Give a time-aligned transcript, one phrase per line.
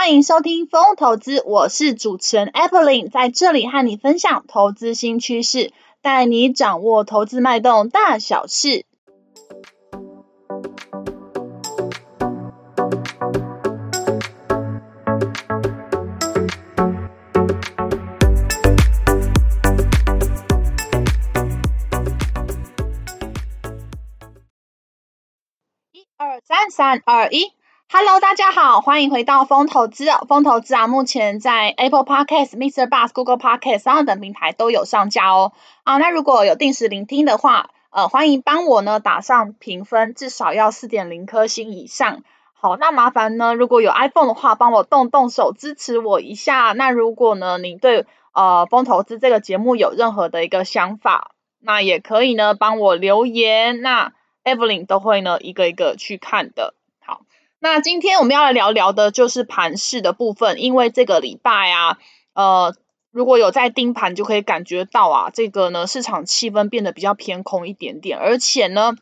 [0.00, 8.86] 欢迎收听风投资，我是主持人 Evelyn，在这里和你分享投资新趋势，带你掌握投资脉动大小事。
[25.92, 27.52] 一二三，三二一。
[27.92, 30.06] Hello，大家好，欢迎回到风投资。
[30.28, 32.88] 风投资啊，目前在 Apple Podcast、Mr.
[32.88, 35.50] Bus、Google Podcast 上等平台都有上架哦。
[35.82, 42.22] 啊，那如果有定时聆听的话，呃，欢迎帮我呢打上评分，至少要四点零颗星以上。
[42.52, 46.70] 好，那麻烦呢，如果有 iPhone 的话，帮我动动手支持我一下。
[46.76, 54.12] 那如果呢，你对呃风投资这个节目有任何的一个想法，那也可以呢帮我留言，那
[54.44, 56.74] Evelyn 都会呢一个一个去看的。
[57.62, 61.98] 那今天我们要来聊聊的就是盘势的部分，因为这个礼拜啊，
[62.32, 62.74] 呃，
[63.10, 68.94] 如果有在盯盘，就可以感觉到啊，这个呢市场气氛变得比较偏空一点点，而且呢，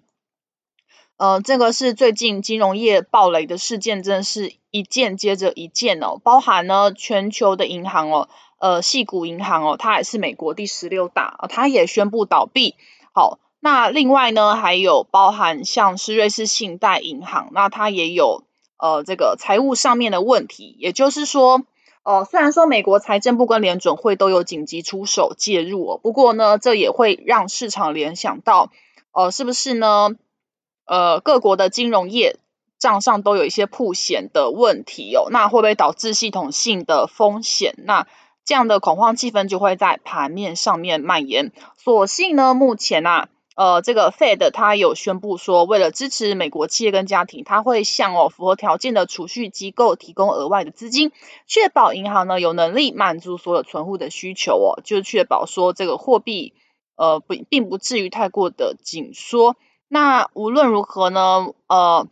[1.18, 8.28] 呃，这个是最近金融业暴雷的事件，真的是一件接着一件哦，包含呢全球的银行哦，
[8.58, 12.74] 呃，矽谷银行哦，它也是美国第十六大，它也宣布倒闭，
[13.12, 13.38] 好。
[13.60, 18.44] 那另外呢，还有包含像是瑞士信贷银行，那它也有
[18.78, 21.64] 呃这个财务上面的问题，也就是说，
[22.04, 28.70] 呃虽然说美国财政部跟联准会都有紧急出手介入哦，不过呢，这也会让市场联想到，
[29.12, 30.10] 呃是不是呢？
[30.86, 32.38] 呃各国的金融业
[32.78, 37.74] 账上都有一些破险的问题哦，那会不会导致系统性的风险？
[37.84, 38.06] 那
[38.44, 41.52] 这样的恐慌气氛就会在盘面上面蔓延。
[41.76, 43.28] 所幸呢，目前啊。
[43.58, 51.10] 呃，这个 Fed 它有宣布说，为了支持美国企业跟家庭，它会向哦符合条件的储蓄机构提供额外的资金，
[51.48, 56.54] 确保银行呢有能力满足所有存户的需求哦，就确保说这个货币
[56.94, 59.56] 呃不并不至于太过的紧缩。
[59.88, 62.06] 那无论如何呢，呃，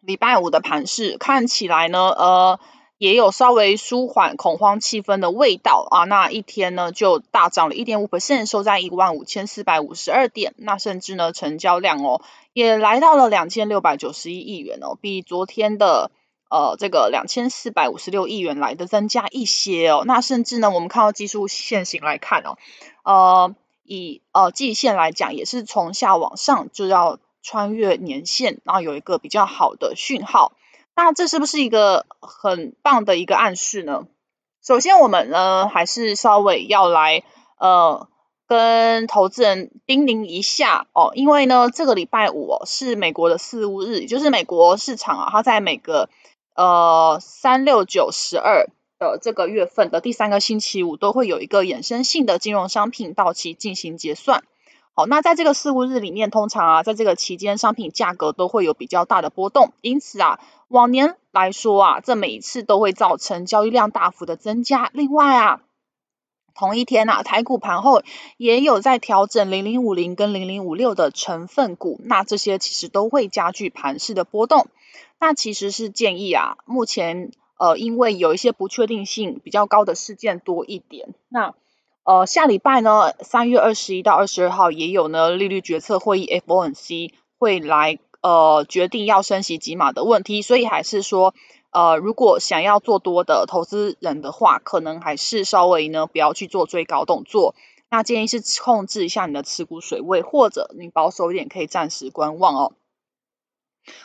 [0.00, 2.60] 礼拜五的盘势看起来呢，呃。
[2.96, 12.22] 也有稍微舒缓恐慌气氛的味道啊，那一天呢就大涨了一点五 percent，收在一万五千四百五十二点，那甚至呢成交量哦
[12.52, 16.12] 也来到了两千六百九十一亿元哦，比昨天的
[16.48, 22.56] 呃这个两千四百五十六亿元来的增加一些哦，那甚至呢我们看到技术线型来看哦，
[23.02, 30.52] 呃以呃季线来讲也是从下往上就要穿越年线，然后有一个比较好的讯号。
[30.96, 34.06] 那这是不是一个很棒的一个暗示呢？
[34.62, 37.22] 首先，我们呢还是稍微要来
[37.58, 38.08] 呃
[38.46, 46.08] 跟投资人叮咛一下哦，因为呢这个礼拜五哦是美国的四巫日，也就是美国市场啊，它在每个
[46.54, 48.68] 呃三六九十二
[48.98, 54.44] 的这个月份的第三个星期五都会有一个衍生性的金融商品到期进行结算。
[54.96, 59.72] 好，那在这个四巫日里面，通常啊，在这个期间，商品价格都会有比较大的波动。
[59.80, 60.38] 因此啊，
[60.68, 64.90] 往年来说啊，这每一次都会造成交易量大幅的增加。
[64.92, 65.62] 另外啊，
[66.54, 68.04] 同一天啊，台股盘后
[68.36, 74.68] 也有在调整零零五零跟零零五六的成分股，那这些其实都会加剧盘势的波动。
[75.18, 81.52] 那其实是建议啊，目前呃，因为有一些不确定性比较高的事件多一点，那。
[82.04, 91.34] 呃，下礼拜呢，三月二十一到二十二号也有呢利率决策会议，FOMC 会来呃决定要升息几码的问题，所以还是说
[91.70, 97.54] 呃如果想要做多的投资人的话，可能还是稍微呢不要去做追高动作，
[97.88, 102.72] 那建议是控制一下你的持股水位，或者你保守一点可以暂时观望哦。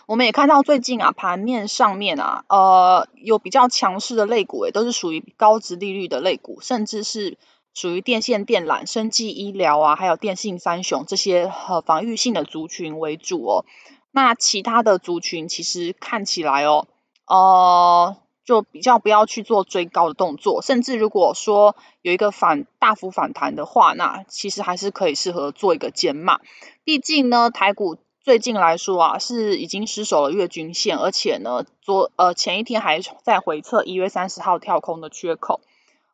[0.06, 7.38] 我们也看到最近啊盘面上面啊呃有比较强势的类股，也都是属于高值利率的类股，甚至是。
[7.74, 13.66] 属于电线电缆、生技医疗啊，还有电信三雄这些和防御性的族群为主哦。
[14.12, 16.88] 那其他的族群其实看起来哦，
[17.28, 26.40] 呃，就比较不要去做追高的动作，甚至如果说有一个反大幅反弹的话，那其实还是可以适合做一个减码。
[26.84, 35.62] 毕竟呢，台股最近来说啊，是已经失守了月均线，而且呢，昨呃前一天还在回测一月三十号跳空的缺口。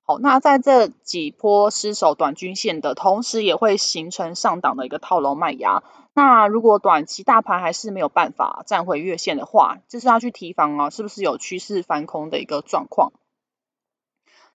[0.08, 5.82] 好，那在这几波失守短均线的同时，也会形成上档的一个套牢卖压。
[6.14, 13.14] 那如果短期大盘还是没有办法站回月线的话，就是要去提防啊，是不是有趋势翻空的一个状况？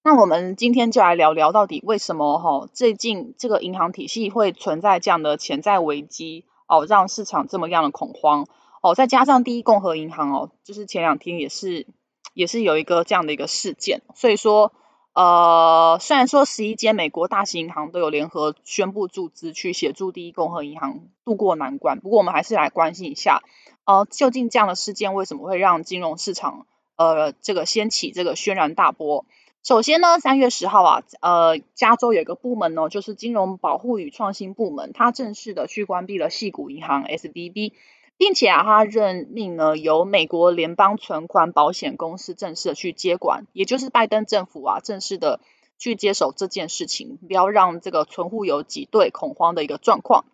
[0.04, 8.46] 那我们今天就来聊聊，到底为什么哈最近这个银行体系会存在这样的潜在危机哦，让市场这么样的恐慌
[8.82, 11.88] 哦，再加上第一共和银行哦，就是前两天也是。
[12.32, 14.72] 也是有一个这样的一个事件，所以说。
[15.20, 23.42] 呃，虽然说十一间美国大型银行都有联合宣布注资去协助第一共和银行渡过难关，不过我们还是来关心一下，
[23.84, 29.26] 呃，究竟这样的事件为什么会让金融市场呃这个掀起这个轩然大波？
[29.62, 37.72] 首先呢，三月十号啊，呃，加州有一个部门呢，就是金融保护与创新部门，它正式的去关闭了矽谷银行 SVB。
[38.20, 45.40] 并且啊，他任命呢由美国联邦存款保险公司正式的去接管，也就是拜登政府啊正式的
[45.78, 50.26] 去接手这件事情，不要让这个存户有挤兑恐慌的一个状况。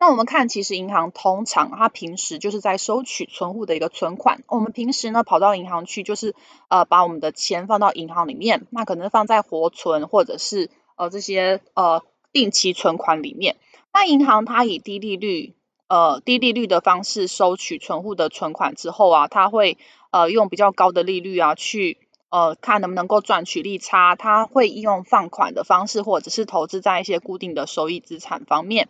[0.00, 6.34] 那我们看，其实银行通常它平时就是在收取存户的一个存款，我们平时呢跑到银行去，就是
[6.68, 13.56] 呃把我们的钱放到银行里面，那可能放在活存或者是呃这些呃定期存款里面。
[13.92, 15.54] 那银行它以低利率
[15.88, 19.78] 呃，低利率的方式收取存户的存款之后啊，他会
[20.10, 21.98] 呃用比较高的利率啊去
[22.28, 28.88] 呃看能不能够赚取利差，他会应用放款的方式或者是投资在一些固定的收益资产方面。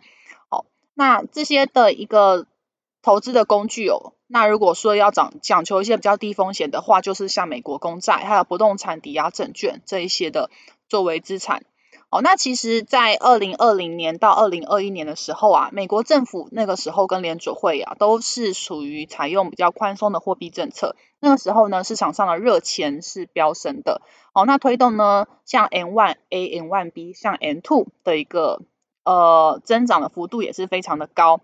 [0.49, 0.65] 好，
[0.95, 2.47] 那这些的一个
[3.03, 10.49] 投资的工具哦，那如果说要讲讲求一些比较低风险的话，就是像美国公债还有不动产抵押证券这一些的
[10.89, 11.63] 作为资产。
[12.09, 20.95] 哦，那其实，在二零二零年到二零二一年的时候啊，美国政府那个时候跟联准会啊，都是属于采用比较宽松的货币政策。
[21.19, 24.01] 那个时候呢，市场上的热钱是飙升的。
[24.33, 28.61] 哦，那推动呢，像 N one A、N one B、像 N two 的一个
[29.03, 31.41] 呃增长的幅度也是非常的高。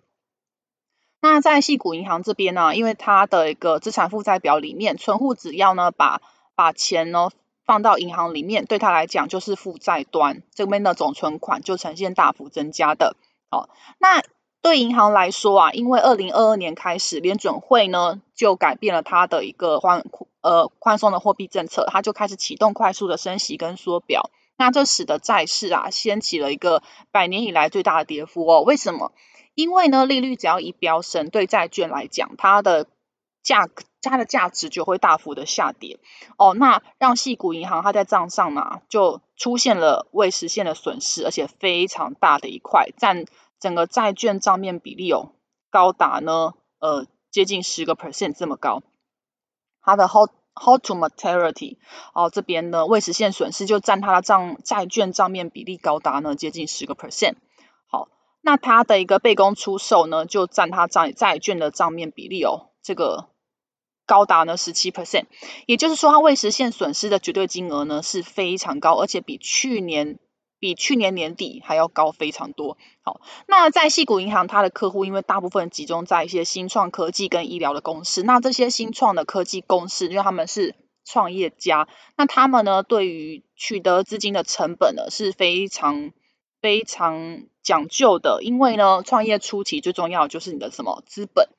[1.19, 6.21] 那在矽谷银行这边呢，因为它的一个资产负债表里面，存户只要呢把
[6.55, 7.31] 把钱呢。
[7.65, 13.15] 放到银行里面，对他来讲就是负债端这边的总存款就呈现大幅增加的。
[13.49, 13.69] 好，
[13.99, 14.21] 那
[14.61, 20.05] 对银行来说啊，因为二零二二年开始，联准会呢就改变了它的一个宽
[20.41, 24.29] 呃宽松的货币政策，它就开始启动快速的升息跟缩表。
[24.57, 28.61] 那这使得债市啊掀起了一个百年以来最大的跌幅哦。
[28.61, 29.11] 为什么？
[29.55, 32.87] 因为呢利率只要一飙升，对债券来讲，它的
[33.43, 35.99] 价格它的价值就会大幅的下跌
[36.37, 43.25] 哦，那让矽谷银行它在账上呢就出现了未实现的损失，而且非常大的一块，占
[43.59, 45.31] 整个债券账面比例哦，
[45.71, 48.83] 高达呢呃接近十个 percent 这么高。
[49.81, 51.77] 它的 hold hold to maturity
[52.13, 57.35] 哦这边呢未实现损失就占它的账债券账面比例高达呢接近十个 percent。
[57.89, 58.09] 好，
[58.41, 63.32] 那它的一个被公出售呢就占它债债券的账面比例哦这个。
[64.05, 65.25] 高达呢十七 percent，
[65.65, 70.19] 也就是说，它未实现损失的绝对金额呢是非常高，而且比去年
[70.59, 72.77] 比去年年底还要高非常多。
[73.01, 86.11] 好，那在细谷银行，它的客户因为大部分集中在一些新创科技跟医疗的公司，那这些新创的科技公司，因为他们是创业家，那他们呢对于取得资金的成本呢是非常
[86.61, 91.49] 非常讲究的，因为呢创业初期最重要就是你的什么资本。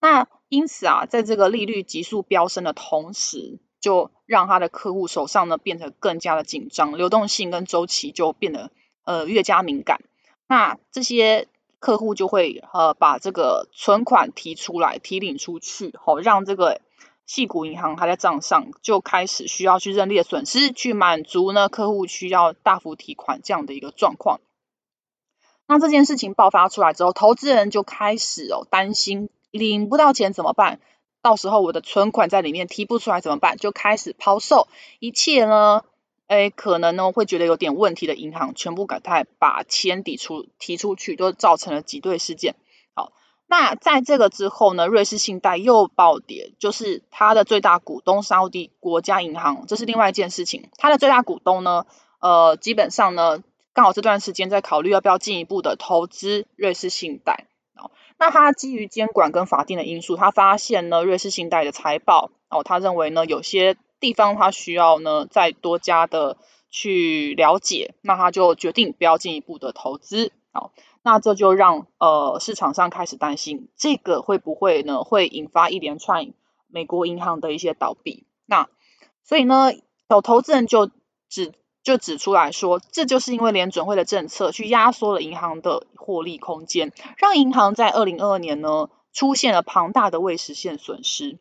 [0.00, 8.70] 那因此啊，在这个利率急速飙升的同时，就让他的客户手上呢变得更加的紧张，流动性跟周期就变得
[9.04, 10.00] 呃越加敏感。
[10.46, 11.48] 那这些
[11.80, 16.80] 客户就会呃把这个存款提出来提领出去，好、哦、让这个
[17.26, 24.40] 矽谷银行还在账上就开始需要去认列损失，去满足呢客户需要大幅提款这样的一个状况。
[25.66, 29.28] 那这件事情爆发出来之后，投资人就开始哦担心。
[29.50, 30.80] 领不到钱怎么办？
[31.20, 33.56] 到时候我的存款在里面提不出来怎么办？
[33.56, 34.68] 就开始抛售
[35.00, 35.82] 一切呢，
[36.28, 42.54] 诶，可能呢会觉得有点问题的银行，全部赶快把钱抵出提出去，都造成了挤兑事件。
[42.94, 43.12] 好，
[43.46, 50.70] 那在这个之后呢，瑞士信贷又暴跌，就是它的最大股东沙乌地国家银行，这是另外一件事情。
[50.78, 51.84] 它的最大股东呢，
[52.20, 57.46] 呃，基本上呢，刚好这段时间在考虑要不要进一步的投资瑞士信贷。
[58.18, 66.36] 那他基于监管跟法定的因素，他发现呢，瑞士信贷的财报哦，他认为呢，有些地方他需要呢再多加的
[66.70, 70.32] 去了解，那他就决定不要进一步的投资。
[70.52, 76.32] 好，那这就让呃市场上开始担心，这个会不会呢会引发一连串
[76.66, 78.24] 美国银行的一些倒闭？
[78.46, 78.68] 那
[79.22, 79.72] 所以呢，
[80.08, 80.90] 有投资人就
[81.28, 81.52] 指。
[81.88, 91.38] 就指出来说，这就是因为联准会的政策去压缩了银行的获利空间，让银行在二零二二年呢出现了庞大的未实现损失。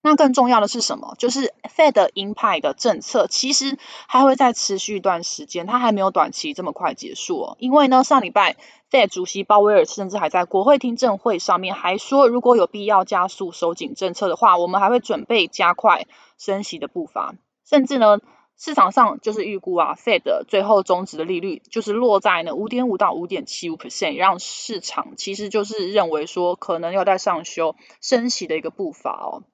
[0.00, 1.16] 那更重要的是什么？
[1.18, 3.76] 就是 Fed 鹰派的政策其实
[4.08, 7.56] 还会再持续一段时间，它还没有短期这么快结束哦。
[7.58, 8.56] 因为呢，上礼拜
[8.90, 16.06] Fed 主席鲍威尔甚至还在国会听证会上面还说，如果有必要加速收紧政策的话，我们还会准备加快
[16.38, 17.34] 升息的步伐。
[17.68, 18.20] 甚至呢，
[18.58, 29.44] 市场上就是预估啊，Fed 最后终止的利率就是落在呢五点五到五点七五 percent，让市场其实就是认为说可能要再上修升息的一个步伐哦。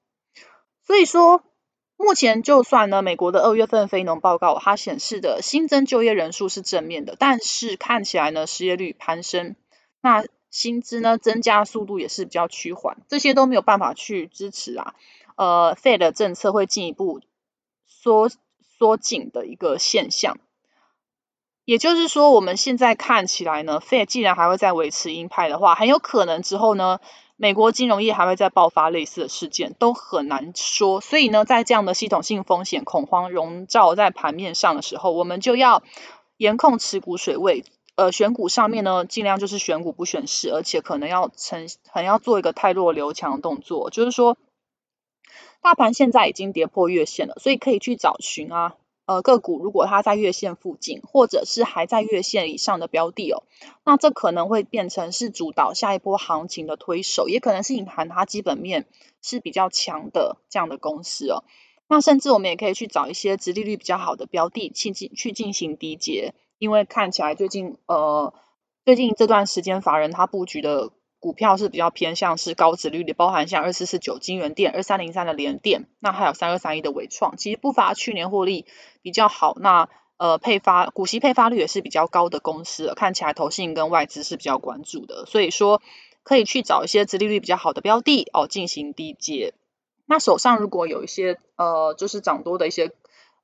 [0.85, 1.43] 所以说，
[1.97, 9.57] 目前就算呢，美国的二月份非农报告它显示的新增就业人数是正面的，但是看起来呢，失业率攀升，
[10.01, 14.95] 那薪资呢增加速度也是比较趋缓，这些都没有办法去支持啊，
[15.37, 17.21] 呃，Fed 政策会进一步
[17.87, 18.29] 缩
[18.83, 20.39] 缩紧的一个现象。
[21.65, 26.99] 也就是说，我们现在看起来呢，Fed 既然还会再维持鹰派的话，很有可能之后呢。
[27.37, 31.01] 美国金融业还会再爆发类似的事件，都很难说。
[31.01, 35.83] 所以呢，在这样的系统性风险恐慌笼罩在盘面上的时候，我们就要
[36.37, 37.65] 严控持股水位。
[37.97, 43.91] 呃，选股上面呢，尽量就是选股不选市，而且可能要成，很要做一个太弱留强的动作。
[43.91, 44.37] 就是说，
[45.61, 48.75] 大盘现在已经跌破月线了，所以可以去找寻啊。
[49.05, 53.43] 呃，个股如果它在月线附近，或者是还在月线以上的标的哦，
[53.85, 58.87] 那这可能会变成是主导下一波行情的推手，也可能是隐含它基本面
[59.21, 61.43] 是比较强的这样的公司哦。
[61.89, 68.33] 那甚至我们也可以去找一些殖利率比较好的标的去进去进行低接，因为看起来最近呃
[68.85, 70.91] 最近这段时间法人他布局的。
[71.23, 78.67] 股票是比较偏向是高殖率的，包含像二四四九金元电、二三零三的联电，那还有三二三一的纬创，其实不乏去年获利
[79.03, 85.81] 比较好，那呃配发股息配发率也是比较高的公司，看起来投信跟外资是比较关注的，所以说
[86.25, 89.55] 可以去找一些殖利率比较好的标的哦进行低接。
[90.07, 92.91] 那手上如果有一些呃就是涨多的一些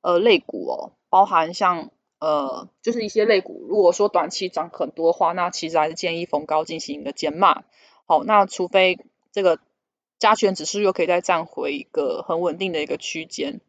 [0.01, 1.91] 呃类股哦，包含像。
[2.19, 7.63] 呃，就是一些类股，如果说短期涨很多的话，那其实还是建议逢高进行一个减码。
[8.05, 8.99] 好，那除非
[9.31, 9.59] 这个
[10.17, 13.61] 加权指数又可以再站回一个很稳定的一个区间，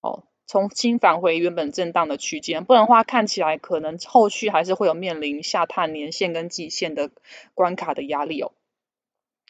[0.00, 7.10] 哦，重新返回原本震荡的区间，不然的话看起来可能后续还是会有面临下探年线跟季线的
[7.54, 8.52] 关卡的压力哦。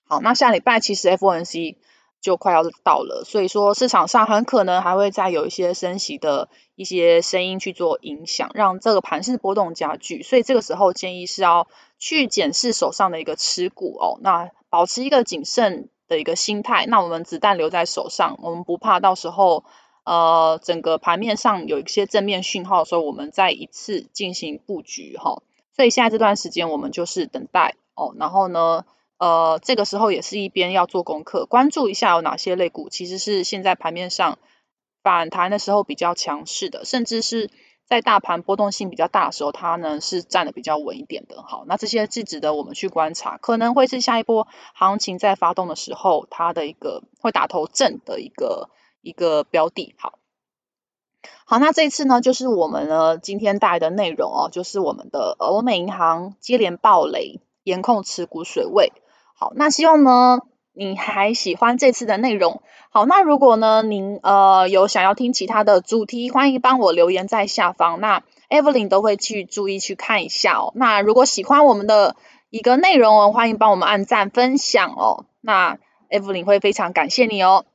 [0.07, 1.77] 好，那下礼拜其实 FOMC。
[2.21, 10.23] 就快要到了，所以说市场上很可能还会再有一些升息的一些声音去做影响，让这个盘势波动加剧。
[10.23, 11.69] 所以这个时候建议是要
[11.99, 16.87] 去检视手上的一个持股哦，那保持一个谨慎的一个心态。
[16.87, 19.65] 那我们子弹留在手上，我们不怕到时候
[20.05, 25.43] 呃整个盘面上有一些正面讯号的时候，我们再一次进行布局哈、
[25.77, 28.85] 所以现在这段时间我们就是等待哦，然后呢。
[29.19, 34.39] 呃，这个时候也是一边要做功课，关注一下有哪些类股其实是现在盘面上
[35.03, 37.51] 反弹的时候比较强势的，甚至是
[37.87, 41.43] 在大盘波动性比较大的时候，它呢是站得比较稳一点的。
[41.43, 48.69] 好，那这些是值得我们去观察，可能会是下一波行情在发动的时候，它的一个会打头阵的一个
[49.01, 49.95] 一个标的。
[49.99, 50.19] 好，
[51.47, 58.93] 好，那这一次呢，就是我们呢今天带来的内容哦，就是我们的欧美银行接连暴雷，严控持股水位。
[59.39, 60.41] 好，那希望呢，
[60.73, 62.63] 你还喜欢这次的内容。
[62.91, 70.73] 好，那如果呢，您呃有想要听其他的主题，欢迎帮我留言在下方，那 Evelyn 都会去注意去看一下哦。
[70.75, 72.17] 那如果喜欢我们的
[72.49, 75.27] 一个内容哦，欢迎帮我们按赞分享哦。
[75.43, 75.77] 那
[76.09, 77.67] Evelyn 会非常感谢你哦。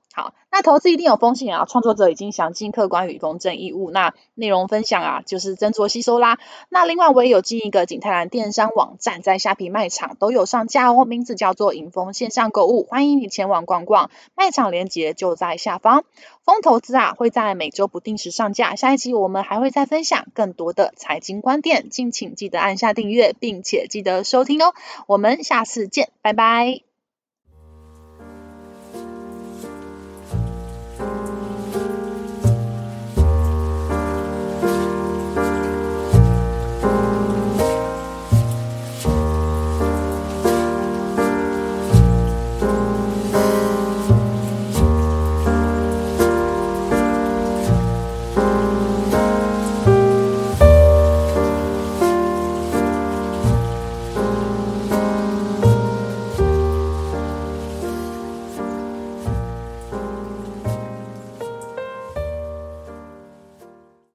[0.52, 1.66] 那投资一定有风险啊！
[1.66, 3.90] 创作者已经详尽、客观与公正义务。
[3.90, 6.40] 那内容分享啊，就是斟酌吸收啦。
[6.68, 14.12] 那另外我也有进一个景泰蓝电商网站，在虾皮卖场都有上架哦，名字叫做莹丰线上购物，欢迎你前往逛逛。
[14.36, 16.04] 卖场链接就在下方。
[16.44, 18.76] 风投资啊，会在每周不定时上架。
[18.76, 24.74] 下一期我们还会再分享更多的财经观点，敬请记得按下订阅，并且记得收听哦。
[25.08, 26.91] 我们下次见，拜拜。